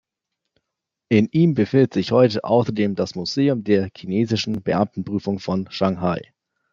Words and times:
In 1.09 1.27
ihm 1.31 1.53
befindet 1.53 1.93
sich 1.93 2.11
heute 2.11 2.43
außerdem 2.43 2.95
das 2.95 3.13
Museum 3.13 3.63
der 3.63 3.91
Chinesischen 3.95 4.63
Beamtenprüfung 4.63 5.37
von 5.37 5.69
Shanghai. 5.69 6.23